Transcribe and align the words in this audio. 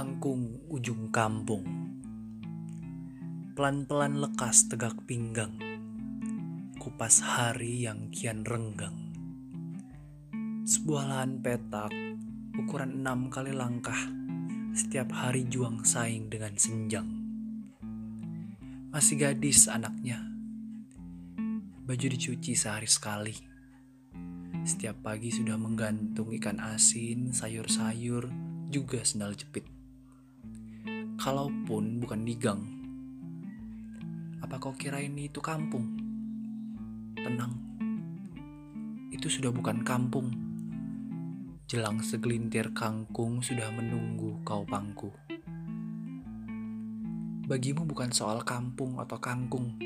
kangkung 0.00 0.64
ujung 0.72 1.12
kampung. 1.12 1.60
Pelan-pelan 3.52 4.16
lekas 4.16 4.64
tegak 4.72 4.96
pinggang, 5.04 5.60
kupas 6.80 7.20
hari 7.20 7.84
yang 7.84 8.08
kian 8.08 8.40
renggang. 8.48 8.96
Sebuah 10.64 11.04
lahan 11.04 11.44
petak, 11.44 11.92
ukuran 12.56 13.04
enam 13.04 13.28
kali 13.28 13.52
langkah, 13.52 14.00
setiap 14.72 15.12
hari 15.12 15.44
juang 15.44 15.84
saing 15.84 16.32
dengan 16.32 16.56
senjang. 16.56 17.04
Masih 18.96 19.20
gadis 19.20 19.68
anaknya, 19.68 20.24
baju 21.84 22.06
dicuci 22.08 22.56
sehari 22.56 22.88
sekali. 22.88 23.36
Setiap 24.64 25.04
pagi 25.04 25.28
sudah 25.28 25.60
menggantung 25.60 26.32
ikan 26.40 26.56
asin, 26.56 27.36
sayur-sayur, 27.36 28.32
juga 28.72 29.04
sendal 29.04 29.36
jepit. 29.36 29.79
Kalaupun 31.20 32.00
bukan 32.00 32.24
di 32.24 32.32
gang, 32.32 32.64
apa 34.40 34.56
kau 34.56 34.72
kira 34.72 35.04
ini 35.04 35.28
itu 35.28 35.36
kampung? 35.44 35.84
Tenang, 37.12 37.60
itu 39.12 39.28
sudah 39.28 39.52
bukan 39.52 39.84
kampung. 39.84 40.32
Jelang 41.68 42.00
segelintir 42.00 42.72
kangkung 42.72 43.44
sudah 43.44 43.68
menunggu 43.68 44.40
kau 44.48 44.64
pangku. 44.64 45.12
Bagimu 47.44 47.84
bukan 47.84 48.08
soal 48.16 48.40
kampung 48.40 48.96
atau 48.96 49.20
kangkung, 49.20 49.76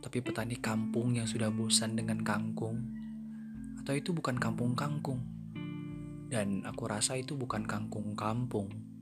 tapi 0.00 0.24
petani 0.24 0.56
kampung 0.64 1.12
yang 1.12 1.28
sudah 1.28 1.52
bosan 1.52 1.92
dengan 1.92 2.24
kangkung, 2.24 2.88
atau 3.84 3.92
itu 3.92 4.16
bukan 4.16 4.40
kampung 4.40 4.72
kangkung. 4.72 5.20
Dan 6.32 6.64
aku 6.64 6.88
rasa 6.88 7.20
itu 7.20 7.36
bukan 7.36 7.68
kangkung 7.68 8.16
kampung. 8.16 8.93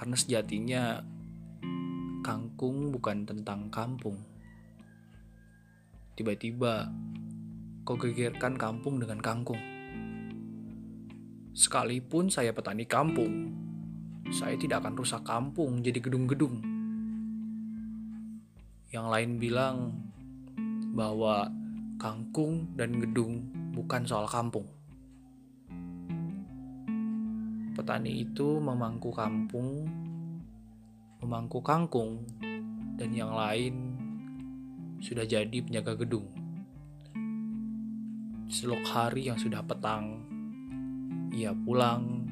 Karena 0.00 0.16
sejatinya 0.16 0.96
kangkung 2.24 2.88
bukan 2.88 3.28
tentang 3.28 3.68
kampung. 3.68 4.16
Tiba-tiba 6.16 6.88
kau 7.84 8.00
gegerkan 8.00 8.56
kampung 8.56 8.96
dengan 8.96 9.20
kangkung. 9.20 9.60
Sekalipun 11.52 12.32
saya 12.32 12.56
petani 12.56 12.88
kampung, 12.88 13.52
saya 14.32 14.56
tidak 14.56 14.88
akan 14.88 14.96
rusak 14.96 15.20
kampung 15.20 15.84
jadi 15.84 16.00
gedung-gedung. 16.00 16.64
Yang 18.88 19.04
lain 19.04 19.30
bilang 19.36 19.76
bahwa 20.96 21.52
kangkung 22.00 22.72
dan 22.72 22.96
gedung 22.96 23.52
bukan 23.76 24.08
soal 24.08 24.24
kampung 24.24 24.79
petani 27.80 28.28
itu 28.28 28.60
memangku 28.60 29.08
kampung, 29.08 29.88
memangku 31.24 31.64
kangkung, 31.64 32.28
dan 33.00 33.16
yang 33.16 33.32
lain 33.32 33.96
sudah 35.00 35.24
jadi 35.24 35.64
penjaga 35.64 35.96
gedung. 35.96 36.28
Selok 38.52 38.84
hari 38.84 39.32
yang 39.32 39.40
sudah 39.40 39.64
petang, 39.64 40.20
ia 41.32 41.56
pulang 41.56 42.28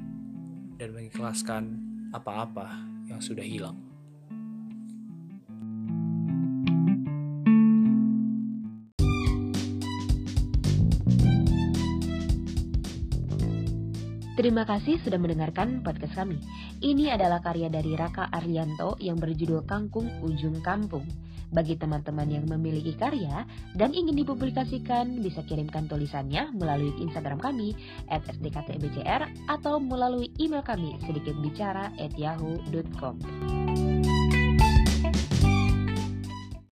dan 0.77 0.93
mengikhlaskan 0.93 1.81
apa-apa 2.13 2.85
yang 3.09 3.25
sudah 3.25 3.41
hilang. 3.41 3.88
Terima 14.39 14.63
kasih 14.63 15.03
sudah 15.03 15.19
mendengarkan 15.19 15.83
podcast 15.83 16.15
kami. 16.15 16.39
Ini 16.79 17.11
adalah 17.11 17.43
karya 17.43 17.67
dari 17.67 17.99
Raka 17.99 18.31
Arianto 18.31 18.95
yang 19.03 19.19
berjudul 19.19 19.67
Kangkung 19.67 20.07
Ujung 20.23 20.63
Kampung. 20.63 21.03
Bagi 21.51 21.75
teman-teman 21.75 22.31
yang 22.31 22.47
memiliki 22.47 22.95
karya 22.95 23.43
dan 23.75 23.91
ingin 23.91 24.15
dipublikasikan, 24.15 25.19
bisa 25.27 25.43
kirimkan 25.43 25.91
tulisannya 25.91 26.55
melalui 26.55 26.95
Instagram 27.03 27.43
kami 27.43 27.75
sdktbcr 28.07 29.51
atau 29.51 29.83
melalui 29.83 30.31
email 30.39 30.63
kami 30.63 30.95
sedikitbicara 31.03 31.91
at 31.99 32.15
yahoo.com. 32.15 33.19